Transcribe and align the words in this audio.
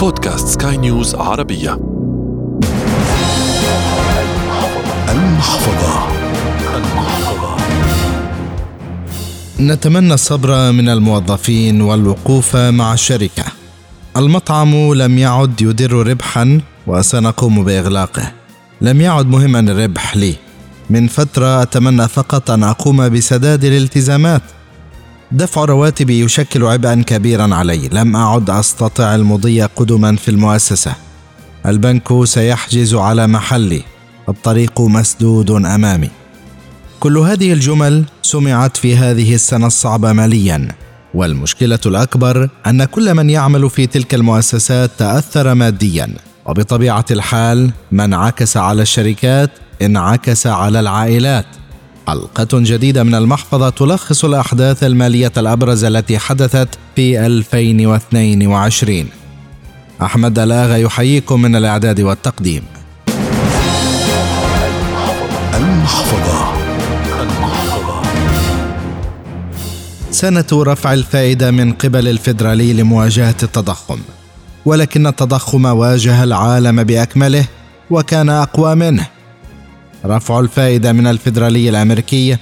بودكاست 0.00 0.48
سكاي 0.48 0.76
نيوز 0.76 1.14
عربية. 1.14 1.80
المحفظة. 5.08 6.06
نتمنى 9.60 10.14
الصبر 10.14 10.72
من 10.72 10.88
الموظفين 10.88 11.80
والوقوف 11.80 12.56
مع 12.56 12.92
الشركة. 12.92 13.44
المطعم 14.16 14.94
لم 14.94 15.18
يعد 15.18 15.62
يدر 15.62 15.92
ربحا 15.92 16.60
وسنقوم 16.86 17.64
بإغلاقه. 17.64 18.32
لم 18.80 19.00
يعد 19.00 19.26
مهما 19.26 19.60
الربح 19.60 20.16
لي. 20.16 20.34
من 20.90 21.06
فترة 21.06 21.62
أتمنى 21.62 22.08
فقط 22.08 22.50
أن 22.50 22.62
أقوم 22.62 23.08
بسداد 23.08 23.64
الالتزامات. 23.64 24.42
دفع 25.32 25.64
رواتبي 25.64 26.20
يشكل 26.24 26.64
عبئا 26.64 27.02
كبيرا 27.06 27.54
علي 27.54 27.88
لم 27.92 28.16
أعد 28.16 28.50
أستطع 28.50 29.14
المضي 29.14 29.62
قدما 29.62 30.16
في 30.16 30.30
المؤسسة. 30.30 30.94
البنك 31.66 32.24
سيحجز 32.24 32.94
على 32.94 33.26
محلي. 33.26 33.82
الطريق 34.28 34.80
مسدود 34.80 35.50
أمامي. 35.50 36.10
كل 37.00 37.18
هذه 37.18 37.52
الجمل 37.52 38.04
سمعت 38.22 38.76
في 38.76 38.96
هذه 38.96 39.34
السنة 39.34 39.66
الصعبة 39.66 40.12
ماليا 40.12 40.68
والمشكلة 41.14 41.78
الأكبر 41.86 42.48
أن 42.66 42.84
كل 42.84 43.14
من 43.14 43.30
يعمل 43.30 43.70
في 43.70 43.86
تلك 43.86 44.14
المؤسسات 44.14 44.90
تأثر 44.98 45.54
ماديا. 45.54 46.14
وبطبيعة 46.46 47.04
الحال 47.10 47.70
ما 47.92 48.04
انعكس 48.04 48.56
على 48.56 48.82
الشركات 48.82 49.50
انعكس 49.82 50.46
على 50.46 50.80
العائلات. 50.80 51.46
حلقة 52.10 52.48
جديدة 52.52 53.04
من 53.04 53.14
المحفظة 53.14 53.70
تلخص 53.70 54.24
الأحداث 54.24 54.84
المالية 54.84 55.32
الأبرز 55.36 55.84
التي 55.84 56.18
حدثت 56.18 56.68
في 56.96 57.26
2022 57.26 59.06
أحمد 60.02 60.38
الآغا 60.38 60.76
يحييكم 60.76 61.42
من 61.42 61.56
الإعداد 61.56 62.00
والتقديم. 62.00 62.62
المحفظة 65.54 66.52
المحفظة. 67.22 68.02
سنة 70.10 70.46
رفع 70.52 70.92
الفائدة 70.92 71.50
من 71.50 71.72
قبل 71.72 72.08
الفيدرالي 72.08 72.72
لمواجهة 72.72 73.36
التضخم 73.42 73.98
ولكن 74.64 75.06
التضخم 75.06 75.64
واجه 75.64 76.24
العالم 76.24 76.84
بأكمله 76.84 77.44
وكان 77.90 78.28
أقوى 78.28 78.74
منه. 78.74 79.19
رفع 80.06 80.40
الفائدة 80.40 80.92
من 80.92 81.06
الفيدرالي 81.06 81.68
الأمريكي 81.68 82.36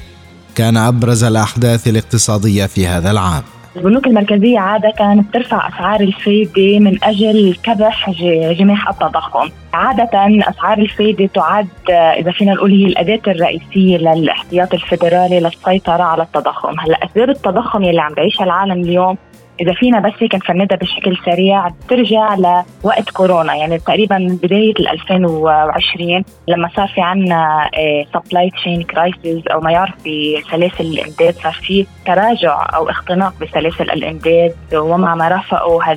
كان 0.54 0.76
أبرز 0.76 1.24
الأحداث 1.24 1.88
الاقتصادية 1.88 2.66
في 2.66 2.86
هذا 2.86 3.10
العام. 3.10 3.42
البنوك 3.76 4.06
المركزية 4.06 4.58
عادة 4.58 5.22
بترفع 5.22 5.68
أسعار 5.68 6.00
الفايدة 6.00 6.78
من 6.78 7.04
أجل 7.04 7.56
كبح 7.62 8.10
جماح 8.58 8.88
التضخم. 8.88 9.50
عادة 9.72 10.10
أسعار 10.48 10.78
الفايدة 10.78 11.26
تعد 11.34 11.68
إذا 11.90 12.30
فينا 12.32 12.52
نقول 12.52 12.70
هي 12.70 12.86
الأداة 12.86 13.20
الرئيسية 13.28 13.96
للاحتياط 13.96 14.74
الفيدرالي 14.74 15.40
للسيطرة 15.40 16.02
على 16.02 16.22
التضخم. 16.22 16.80
هلأ 16.80 17.04
أسباب 17.04 17.30
التضخم 17.30 17.82
يلي 17.82 18.00
عم 18.00 18.14
بعيشها 18.14 18.44
العالم 18.44 18.82
اليوم 18.82 19.18
إذا 19.60 19.72
فينا 19.72 20.00
بس 20.00 20.12
هيك 20.18 20.34
نفندها 20.34 20.76
بشكل 20.76 21.16
سريع 21.24 21.68
بترجع 21.68 22.34
لوقت 22.34 23.10
كورونا. 23.10 23.54
يعني 23.54 23.78
تقريبا 23.78 24.38
بداية 24.42 24.74
2020 24.78 26.24
لما 26.48 26.68
صار 26.76 26.88
في 26.88 27.00
عنا 27.00 27.70
supply 28.14 28.50
chain 28.50 28.82
crisis 28.82 29.46
أو 29.46 29.60
ما 29.60 29.72
يعرف 29.72 29.94
بسلاسل 29.98 30.84
الامداد 30.84 31.34
صار 31.34 31.52
في 31.52 31.86
تراجع 32.06 32.66
أو 32.74 32.90
اختناق 32.90 33.34
بسلاسل 33.40 33.90
الامداد 33.90 34.54
ومع 34.74 35.14
ما 35.14 35.28
رافقه 35.28 35.92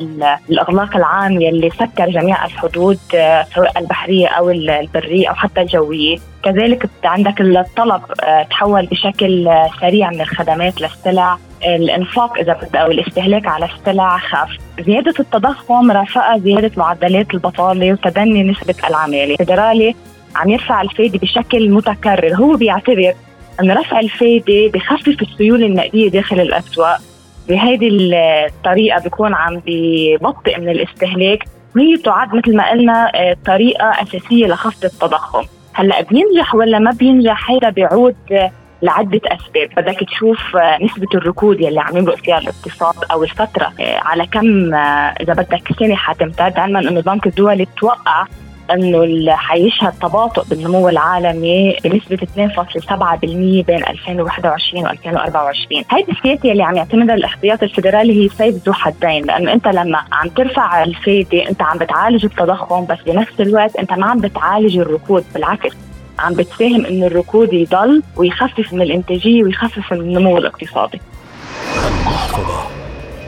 الأغلاق 0.50 0.96
العام 0.96 1.42
يلي 1.42 1.70
سكر 1.70 2.10
جميع 2.10 2.46
الحدود 2.46 3.00
آه، 3.16 3.44
سواء 3.56 3.80
البحرية 3.80 4.28
أو 4.28 4.50
البرية 4.50 5.30
أو 5.30 5.36
حتى 5.36 5.62
الجوية. 5.62 6.18
كذلك 6.44 6.90
عندك 7.04 7.42
الطلب 7.42 8.02
آه، 8.24 8.44
تحول 8.44 8.86
بشكل 8.86 9.48
آه، 9.48 9.70
سريع 9.82 10.10
من 10.10 10.22
الخدمات 10.22 10.82
للسلع. 10.82 11.38
الانفاق 11.66 12.38
إذا 12.38 12.54
بدك 12.54 12.76
أو 12.76 12.92
الاستهلاك 12.92 13.48
على 13.48 13.66
السلع 13.66 14.18
خف. 14.18 14.50
زيادة 14.86 15.14
التضخم 15.20 15.92
رافقها 15.92 16.38
زيادة 16.38 16.72
معدلات 16.78 17.34
البطالة 17.34 17.92
وتدني 17.92 18.44
نسبة 18.44 18.76
العمالة. 18.90 19.34
الفدرالي 19.34 19.96
عم 20.36 20.50
يرفع 20.50 20.82
الفايدة 20.82 21.20
بشكل 21.20 21.70
متكرر. 21.70 22.36
هو 22.36 22.56
بيعتبر 22.56 23.14
أن 23.62 23.72
رفع 23.72 24.00
الفايدة 24.00 24.72
بخفف 24.74 25.22
السيولة 25.22 25.66
النقدية 25.66 26.10
داخل 26.10 26.40
الأسواق. 26.40 27.00
بهذه 27.48 27.90
الطريقة 27.92 29.02
بيكون 29.04 29.34
عم 29.34 29.62
ببطئ 29.66 30.60
من 30.60 30.70
الاستهلاك. 30.70 31.44
وهي 31.76 31.98
تعد 31.98 32.36
مثل 32.36 32.56
ما 32.56 32.70
قلنا 32.70 33.12
آه، 33.16 33.38
طريقة 33.46 33.86
أساسية 33.86 34.48
لخفض 34.48 34.86
التضخم. 34.86 35.44
هلأ 35.74 36.02
بينجح 36.02 36.56
ولا 36.56 36.80
ما 36.80 36.92
بينجح؟ 36.92 37.52
هذا 37.52 37.70
بيعود 37.70 38.16
لعدة 38.82 39.22
أسباب. 39.26 39.70
بدك 39.78 40.00
تشوف 40.10 40.56
آه، 40.56 40.84
نسبة 40.84 41.08
الركود 41.16 41.62
يلي 41.62 41.80
عم 41.80 41.98
يمرق 41.98 42.16
فيها 42.16 42.38
الاقتصاد 42.38 42.96
أو 43.12 43.24
الفترة 43.24 43.74
آه، 43.80 44.00
على 44.00 44.26
كم 44.26 44.74
آه، 44.74 45.14
إذا 45.22 45.34
بدك 45.34 45.62
سنة 45.80 45.96
حتمتد 45.96 46.60
علما 46.60 46.80
أنه 46.80 47.00
البنك 47.00 47.28
الدولي 47.28 47.68
توقع 47.78 48.26
إنه 48.74 49.36
حيشهد 49.36 49.94
تباطؤ 49.94 50.44
بالنمو 50.50 50.90
العالمي 50.90 51.78
بنسبة 51.84 52.18
2.7% 52.18 53.64
بين 53.64 53.84
2021 53.88 54.88
و2024 54.88 55.84
هيدي 55.90 56.12
السياسة 56.12 56.52
اللي 56.52 56.64
عم 56.64 56.76
يعتمدها 56.76 57.16
الاحتياط 57.16 57.64
الفدرالي 57.64 58.24
هي 58.24 58.30
سيف 58.30 58.56
ذو 58.56 58.74
حدين. 58.74 59.26
لأنه 59.26 59.54
أنت 59.54 59.68
لما 59.68 60.04
عم 60.12 60.30
ترفع 60.30 60.84
الفايدة 60.84 61.50
أنت 61.50 61.62
عم 61.62 61.78
بتعالج 61.78 62.26
التضخم 62.26 62.86
بس 62.86 62.98
بنفس 63.06 63.42
الوقت 63.42 63.76
أنت 63.76 63.94
ما 63.94 64.06
عم 64.06 64.20
بتعالج 64.20 64.78
الركود. 64.78 65.24
بالعكس 65.34 65.76
عم 66.22 66.34
بتساهم 66.34 66.86
إنه 66.86 67.08
الركود 67.08 67.54
يضل 67.54 68.04
ويخفف 68.16 68.74
من 68.74 68.82
الإنتاجية 68.82 69.44
ويخفف 69.44 69.94
من 69.94 70.00
النمو 70.00 70.38
الاقتصادي 70.38 71.02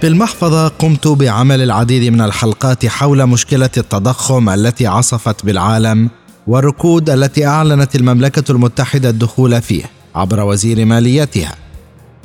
في 0.01 0.07
المحفظة 0.07 0.67
قمت 0.67 1.07
بعمل 1.07 1.61
العديد 1.61 2.13
من 2.13 2.21
الحلقات 2.21 2.85
حول 2.85 3.25
مشكلة 3.25 3.69
التضخم 3.77 4.49
التي 4.49 4.87
عصفت 4.87 5.45
بالعالم 5.45 6.09
والركود 6.47 7.09
التي 7.09 7.45
أعلنت 7.45 7.95
المملكة 7.95 8.51
المتحدة 8.51 9.09
الدخول 9.09 9.61
فيه 9.61 9.83
عبر 10.15 10.39
وزير 10.39 10.85
ماليتها. 10.85 11.55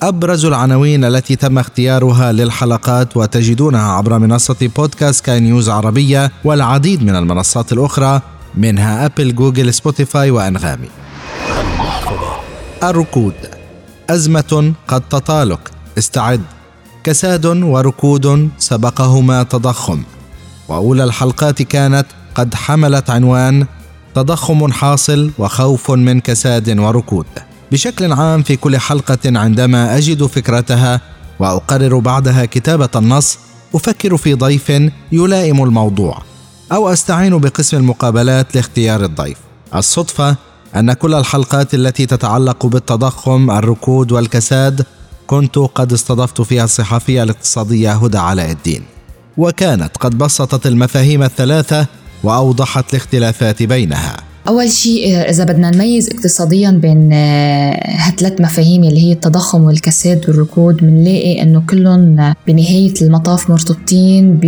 أبرز 0.02 0.44
العناوين 0.44 1.04
التي 1.04 1.36
تم 1.36 1.58
اختيارها 1.58 2.32
للحلقات 2.32 3.16
وتجدونها 3.16 3.92
عبر 3.92 4.18
منصة 4.18 4.70
بودكاست 4.76 5.24
سكاي 5.24 5.40
نيوز 5.40 5.68
عربية 5.68 6.32
والعديد 6.44 7.02
من 7.02 7.16
المنصات 7.16 7.72
الأخرى 7.72 8.22
منها 8.54 9.06
أبل 9.06 9.34
جوجل 9.34 9.74
سبوتيفاي 9.74 10.30
وأنغامي. 10.30 10.88
الركود. 12.82 13.34
أزمة 14.10 14.72
قد 14.88 15.00
تطالك 15.00 15.70
استعد. 15.98 16.42
كساد 17.04 17.46
وركود 17.46 18.50
سبقهما 18.58 19.42
تضخم. 19.42 20.02
وأولى 20.68 21.04
الحلقات 21.04 21.62
كانت 21.62 22.06
قد 22.34 22.54
حملت 22.54 23.10
عنوان 23.10 23.66
تضخم 24.14 24.72
حاصل 24.72 25.30
وخوف 25.38 25.90
من 25.90 26.20
كساد 26.20 26.78
وركود. 26.78 27.26
بشكل 27.72 28.12
عام 28.12 28.42
في 28.42 28.56
كل 28.56 28.78
حلقة 28.78 29.18
عندما 29.26 29.96
أجد 29.96 30.26
فكرتها 30.26 31.00
وأقرر 31.38 31.98
بعدها 31.98 32.44
كتابة 32.44 32.88
النص 32.96 33.38
أفكر 33.74 34.16
في 34.16 34.34
ضيف 34.34 34.72
يلائم 35.12 35.62
الموضوع. 35.62 36.22
أو 36.72 36.92
أستعين 36.92 37.38
بقسم 37.38 37.76
المقابلات 37.76 38.54
لاختيار 38.54 39.04
الضيف. 39.04 39.36
الصدفة 39.74 40.36
أن 40.76 40.92
كل 40.92 41.14
الحلقات 41.14 41.74
التي 41.74 42.06
تتعلق 42.06 42.66
بالتضخم، 42.66 43.50
الركود 43.50 44.12
والكساد 44.12 44.84
كنت 45.26 45.58
قد 45.58 45.92
استضفت 45.92 46.40
فيها 46.40 46.64
الصحفية 46.64 47.22
الاقتصادية 47.22 47.92
هدى 47.92 48.18
علاء 48.18 48.50
الدين. 48.50 48.82
وكانت 49.36 49.96
قد 49.96 50.18
بسطت 50.18 50.66
المفاهيم 50.66 51.22
الثلاثة 51.22 51.86
وأوضحت 52.24 52.94
الاختلافات 52.94 53.62
بينها. 53.62 54.16
أول 54.48 54.70
شيء 54.70 55.30
إذا 55.30 55.44
بدنا 55.44 55.70
نميز 55.70 56.10
اقتصاديا 56.10 56.70
بين 56.70 57.12
آه، 57.12 57.80
هالثلاث 57.86 58.40
مفاهيم 58.40 58.84
اللي 58.84 59.00
هي 59.00 59.12
التضخم 59.12 59.64
والكساد 59.64 60.28
والركود 60.28 60.76
بنلاقي 60.76 61.42
إنه 61.42 61.62
كلهم 61.70 62.34
بنهاية 62.46 62.94
المطاف 63.02 63.50
مرتبطين 63.50 64.38
ب 64.42 64.44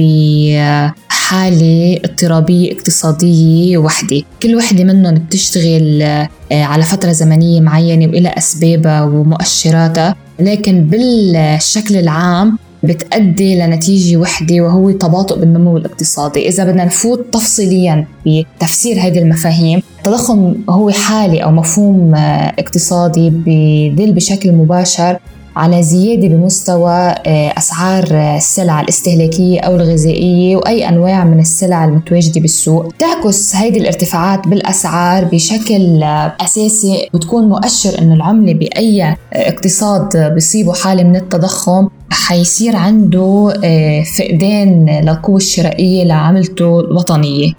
حالة 1.30 1.98
اضطرابية 2.04 2.72
اقتصادية 2.72 3.78
وحدة. 3.78 4.22
كل 4.42 4.56
وحدة 4.56 4.84
منهم 4.84 5.14
بتشتغل 5.14 6.02
آه، 6.02 6.28
على 6.52 6.82
فترة 6.82 7.12
زمنية 7.12 7.60
معينة 7.60 8.06
وإلى 8.06 8.28
أسبابها 8.28 9.02
ومؤشراتها 9.02 10.16
لكن 10.40 10.84
بالشكل 10.84 11.96
العام 11.96 12.58
بتأدي 12.82 13.58
لنتيجة 13.58 14.16
وحدة 14.16 14.60
وهو 14.60 14.90
تباطؤ 14.90 15.38
بالنمو 15.38 15.76
الاقتصادي. 15.76 16.48
إذا 16.48 16.64
بدنا 16.64 16.84
نفوت 16.84 17.26
تفصيليا 17.32 18.06
بتفسير 18.26 19.00
هذه 19.00 19.18
المفاهيم 19.18 19.82
التضخم 19.98 20.54
هو 20.68 20.90
حالة 20.90 21.40
أو 21.40 21.50
مفهوم 21.50 22.14
آه، 22.14 22.54
اقتصادي 22.58 23.30
بدل 23.30 24.12
بشكل 24.12 24.52
مباشر 24.52 25.18
على 25.56 25.82
زيادة 25.82 26.28
بمستوى 26.28 27.14
آه، 27.26 27.54
أسعار 27.58 28.04
السلع 28.36 28.80
الاستهلاكية 28.80 29.60
أو 29.60 29.76
الغذائية 29.76 30.56
وأي 30.56 30.88
أنواع 30.88 31.24
من 31.24 31.38
السلع 31.40 31.84
المتواجدة 31.84 32.40
بالسوق. 32.40 32.92
تعكس 32.98 33.56
هذه 33.56 33.78
الارتفاعات 33.78 34.48
بالأسعار 34.48 35.24
بشكل 35.24 36.02
أساسي 36.40 37.08
بتكون 37.14 37.48
مؤشر 37.48 37.98
أن 37.98 38.12
العملة 38.12 38.54
بأي 38.54 39.16
اقتصاد 39.32 40.16
بيصيبه 40.34 40.72
حالة 40.72 41.02
من 41.02 41.16
التضخم 41.16 41.88
حيصير 42.10 42.76
عنده 42.76 43.54
آه، 43.64 44.02
فقدان 44.18 45.00
للقوة 45.02 45.36
الشرائية 45.36 46.04
لعملته 46.04 46.80
الوطنية. 46.80 47.52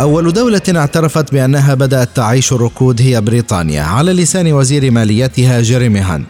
أول 0.00 0.32
دولة 0.32 0.62
اعترفت 0.76 1.32
بأنها 1.32 1.74
بدأت 1.74 2.16
تعيش 2.16 2.52
الركود 2.52 3.02
هي 3.02 3.20
بريطانيا 3.20 3.82
على 3.82 4.12
لسان 4.12 4.52
وزير 4.52 4.90
ماليتها 4.90 5.60
جيريمي 5.60 6.00
هانت 6.00 6.28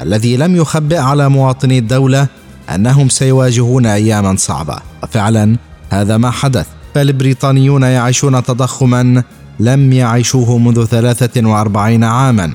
الذي 0.00 0.36
لم 0.36 0.56
يخبئ 0.56 0.96
على 0.96 1.28
مواطني 1.28 1.78
الدولة 1.78 2.26
أنهم 2.74 3.08
سيواجهون 3.08 3.86
أياما 3.86 4.36
صعبة. 4.36 4.78
وفعلا 5.02 5.56
هذا 5.90 6.16
ما 6.16 6.30
حدث. 6.30 6.66
فالبريطانيون 6.94 7.82
يعيشون 7.82 8.42
تضخما 8.42 9.22
لم 9.60 9.92
يعيشوه 9.92 10.58
منذ 10.58 10.84
43 10.84 12.04
عاما. 12.04 12.52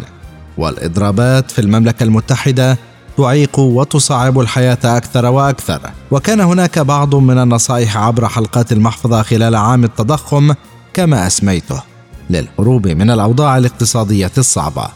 والإضرابات 0.58 1.52
في 1.52 1.62
المملكة 1.62 2.04
المتحدة 2.04 2.78
تعيق 3.18 3.60
وتصعب 3.60 4.40
الحياة 4.40 4.78
أكثر 4.84 5.26
وأكثر. 5.26 5.80
وكان 6.12 6.42
هناك 6.42 6.80
بعض 6.80 7.16
من 7.16 7.38
النصائح 7.38 7.98
عبر 7.98 8.28
حلقات 8.28 8.72
المحفظة 8.72 9.22
خلال 9.22 9.56
عام 9.56 9.84
التضخم 9.84 10.54
كما 10.94 11.28
أسميته 11.28 11.82
للهروب 12.30 12.88
من 12.88 13.12
الأوضاع 13.12 13.58
الاقتصادية 13.58 14.32
الصعبة. 14.38 14.88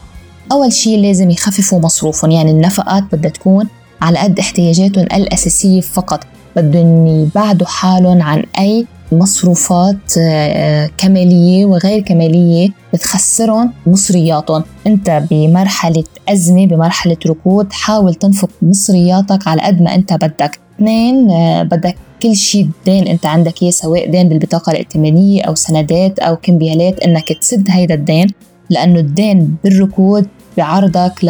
أول 0.51 0.73
شيء 0.73 1.01
لازم 1.01 1.29
يخففوا 1.29 1.79
مصروفهم 1.79 2.31
يعني 2.31 2.51
النفقات 2.51 3.03
بدها 3.11 3.31
تكون 3.31 3.67
على 4.01 4.19
قد 4.19 4.39
احتياجاتهم 4.39 5.05
الأساسية 5.13 5.81
فقط. 5.81 6.19
بدهم 6.55 7.07
يبعدوا 7.07 7.67
حالهم 7.67 8.21
عن 8.21 8.43
أي 8.59 8.85
مصروفات 9.11 10.17
آه، 10.19 10.89
كمالية 10.97 11.65
وغير 11.65 12.01
كمالية 12.01 12.69
بتخسرهم 12.93 13.73
مصرياتهم. 13.85 14.63
انت 14.87 15.23
بمرحلة 15.31 16.03
أزمة 16.29 16.65
بمرحلة 16.65 17.17
ركود 17.27 17.73
حاول 17.73 18.13
تنفق 18.15 18.49
مصرياتك 18.61 19.47
على 19.47 19.61
قد 19.61 19.81
ما 19.81 19.95
انت 19.95 20.13
بدك. 20.13 20.59
اثنين 20.75 21.31
آه، 21.31 21.63
بدك 21.63 21.95
كل 22.23 22.35
شيء 22.35 22.69
دين 22.85 23.07
انت 23.07 23.25
عندك 23.25 23.63
إياه 23.63 23.71
سواء 23.71 24.11
دين 24.11 24.29
بالبطاقة 24.29 24.71
الائتمانية 24.71 25.41
أو 25.43 25.55
سندات 25.55 26.19
أو 26.19 26.35
كمبيالات 26.35 26.99
إنك 26.99 27.33
تسد 27.33 27.67
هيدا 27.69 27.95
الدين 27.95 28.27
لأنه 28.69 28.99
الدين 28.99 29.55
بالركود 29.63 30.27
بعرضك 30.57 31.23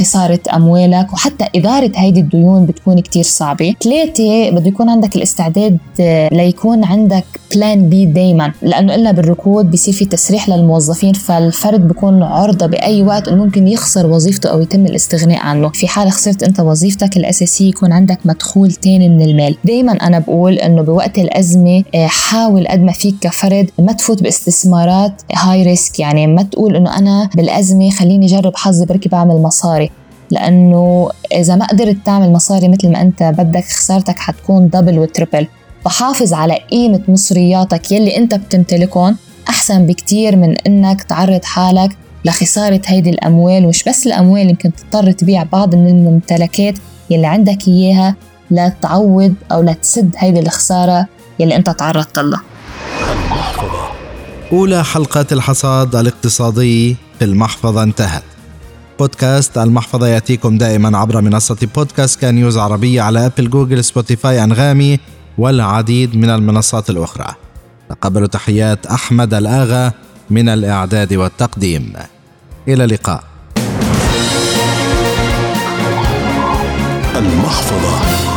لخسارة 0.00 0.40
أموالك 0.54 1.12
وحتى 1.12 1.46
إدارة 1.56 1.92
هيدي 1.96 2.20
الديون 2.20 2.66
بتكون 2.66 3.00
كتير 3.00 3.24
صعبة. 3.24 3.74
ثلاثة 3.84 4.50
بده 4.50 4.68
يكون 4.68 4.88
عندك 4.88 5.16
الاستعداد 5.16 5.78
آه، 6.00 6.28
ليكون 6.32 6.84
عندك 6.84 7.24
plan 7.54 7.88
B 7.88 8.06
دايما. 8.06 8.52
لأنه 8.62 8.94
إلا 8.94 9.12
بالركود 9.12 9.70
بيصير 9.70 9.94
في 9.94 10.04
تسريح 10.04 10.48
للموظفين 10.48 11.12
فالفرد 11.12 11.88
بيكون 11.88 12.22
عرضة 12.22 12.66
بأي 12.66 13.02
وقت 13.02 13.28
إنه 13.28 13.44
ممكن 13.44 13.68
يخسر 13.68 14.06
وظيفته 14.06 14.50
أو 14.50 14.60
يتم 14.60 14.86
الاستغناء 14.86 15.38
عنه. 15.38 15.68
في 15.68 15.88
حال 15.88 16.12
خسرت 16.12 16.42
أنت 16.42 16.60
وظيفتك 16.60 17.16
الأساسية 17.16 17.68
يكون 17.68 17.92
عندك 17.92 18.18
مدخول 18.24 18.72
تاني 18.72 19.08
من 19.08 19.22
المال. 19.22 19.56
دايما 19.64 19.92
أنا 19.92 20.18
بقول 20.18 20.54
إنه 20.54 20.82
بوقت 20.82 21.18
الأزمة 21.18 21.84
آه، 21.94 22.06
حاول 22.06 22.68
قد 22.68 22.80
ما 22.80 22.92
فيك 22.92 23.14
كفرد 23.20 23.70
ما 23.78 23.92
تفوت 23.92 24.22
باستثمارات 24.22 25.12
high 25.34 25.62
risk 25.62 26.00
يعني 26.00 26.26
ما 26.26 26.42
تقول 26.42 26.76
إنه 26.76 26.98
أنا 26.98 27.30
بالأزمة 27.34 27.90
خليني 27.90 28.26
أجرب 28.26 28.56
حظي 28.56 28.86
بركي 28.86 29.08
بعمل 29.08 29.42
مصاري. 29.42 29.89
لأنه 30.30 31.10
إذا 31.32 31.56
ما 31.56 31.66
قدرت 31.66 31.96
تعمل 32.04 32.32
مصاري 32.32 32.68
مثل 32.68 32.92
ما 32.92 33.00
أنت 33.00 33.22
بدك 33.22 33.64
خسارتك 33.64 34.18
حتكون 34.18 34.68
دبل 34.68 34.98
وتربل 34.98 35.46
فحافظ 35.84 36.32
على 36.32 36.58
قيمة 36.70 37.00
مصرياتك 37.08 37.92
يلي 37.92 38.16
أنت 38.16 38.34
بتمتلكهم 38.34 39.16
أحسن 39.48 39.86
بكتير 39.86 40.36
من 40.36 40.56
أنك 40.58 41.02
تعرض 41.02 41.44
حالك 41.44 41.96
لخسارة 42.24 42.80
هيدي 42.86 43.10
الأموال. 43.10 43.64
ومش 43.64 43.84
بس 43.88 44.06
الأموال 44.06 44.50
يمكن 44.50 44.72
تضطر 44.74 45.12
تبيع 45.12 45.42
بعض 45.42 45.74
من 45.74 45.88
الممتلكات 45.88 46.74
يلي 47.10 47.26
عندك 47.26 47.68
إياها 47.68 48.14
لتعوض 48.50 49.34
أو 49.52 49.62
لتسد 49.62 50.14
هيدي 50.18 50.40
الخسارة 50.40 51.06
يلي 51.38 51.56
أنت 51.56 51.70
تعرضت 51.70 52.18
لها. 52.18 52.42
أولى 54.52 54.84
حلقات 54.84 55.32
الحصاد 55.32 55.96
الاقتصادي 55.96 56.96
في 57.18 57.24
المحفظة 57.24 57.82
انتهت. 57.82 58.22
بودكاست. 59.00 59.58
المحفظة 59.58 60.06
يأتيكم 60.06 60.58
دائما 60.58 60.98
عبر 60.98 61.20
منصة 61.20 61.56
بودكاست 61.74 62.20
سكاي 62.20 62.34
نيوز 62.34 62.58
عربية 62.58 63.02
على 63.02 63.26
أبل 63.26 63.50
جوجل 63.50 63.84
سبوتيفاي 63.84 64.44
أنغامي 64.44 64.98
والعديد 65.38 66.16
من 66.16 66.30
المنصات 66.30 66.90
الأخرى. 66.90 67.34
تقبلوا 67.88 68.26
تحيات 68.26 68.86
أحمد 68.86 69.34
الآغا 69.34 69.92
من 70.30 70.48
الإعداد 70.48 71.14
والتقديم. 71.14 71.92
إلى 72.68 72.84
اللقاء. 72.84 73.24
المحفظة. 77.16 78.29